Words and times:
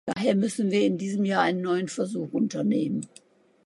Daher 0.07 0.33
müssen 0.33 0.71
wir 0.71 0.81
in 0.83 0.97
diesem 0.97 1.25
Jahr 1.25 1.43
einen 1.43 1.61
neuen 1.61 1.87
Versuch 1.87 2.33
unternehmen. 2.33 3.07